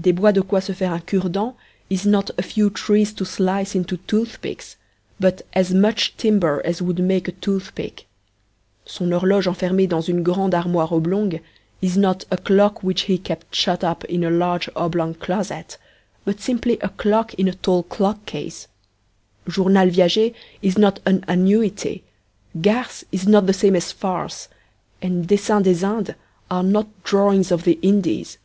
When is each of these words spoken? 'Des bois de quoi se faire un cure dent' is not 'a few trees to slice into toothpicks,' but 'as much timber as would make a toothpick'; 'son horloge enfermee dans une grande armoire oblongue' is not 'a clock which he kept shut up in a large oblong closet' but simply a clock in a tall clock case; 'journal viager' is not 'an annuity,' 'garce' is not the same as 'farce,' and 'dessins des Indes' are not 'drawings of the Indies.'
'Des 0.00 0.12
bois 0.14 0.32
de 0.32 0.40
quoi 0.40 0.62
se 0.62 0.72
faire 0.72 0.94
un 0.94 0.98
cure 0.98 1.28
dent' 1.28 1.54
is 1.90 2.06
not 2.06 2.30
'a 2.38 2.42
few 2.42 2.70
trees 2.70 3.12
to 3.12 3.22
slice 3.26 3.74
into 3.74 3.98
toothpicks,' 4.06 4.76
but 5.20 5.42
'as 5.52 5.74
much 5.74 6.16
timber 6.16 6.62
as 6.64 6.80
would 6.80 6.98
make 6.98 7.28
a 7.28 7.32
toothpick'; 7.32 8.06
'son 8.86 9.10
horloge 9.10 9.46
enfermee 9.46 9.86
dans 9.86 10.00
une 10.00 10.22
grande 10.22 10.54
armoire 10.54 10.90
oblongue' 10.90 11.40
is 11.82 11.98
not 11.98 12.24
'a 12.30 12.38
clock 12.38 12.82
which 12.82 13.02
he 13.02 13.18
kept 13.18 13.54
shut 13.54 13.84
up 13.84 14.06
in 14.06 14.24
a 14.24 14.30
large 14.30 14.70
oblong 14.74 15.12
closet' 15.12 15.76
but 16.24 16.40
simply 16.40 16.78
a 16.80 16.88
clock 16.88 17.34
in 17.34 17.46
a 17.46 17.52
tall 17.52 17.82
clock 17.82 18.24
case; 18.24 18.68
'journal 19.46 19.88
viager' 19.90 20.32
is 20.62 20.78
not 20.78 20.98
'an 21.04 21.22
annuity,' 21.28 22.02
'garce' 22.58 23.04
is 23.12 23.28
not 23.28 23.44
the 23.44 23.52
same 23.52 23.76
as 23.76 23.92
'farce,' 23.92 24.48
and 25.02 25.28
'dessins 25.28 25.62
des 25.62 25.86
Indes' 25.86 26.14
are 26.50 26.62
not 26.62 26.86
'drawings 27.04 27.52
of 27.52 27.64
the 27.64 27.78
Indies.' 27.82 28.38